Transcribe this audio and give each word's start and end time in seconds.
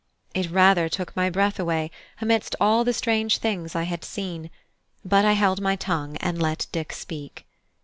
It 0.33 0.49
rather 0.49 0.89
took 0.89 1.15
my 1.15 1.29
breath 1.29 1.59
away, 1.59 1.91
amidst 2.19 2.55
all 2.59 2.83
the 2.83 2.91
strange 2.91 3.37
things 3.37 3.75
I 3.75 3.83
had 3.83 4.03
seen; 4.03 4.49
but 5.05 5.25
I 5.25 5.33
held 5.33 5.61
my 5.61 5.75
tongue 5.75 6.17
and 6.17 6.41
let 6.41 6.65
Dick 6.71 6.91
speak. 6.91 7.45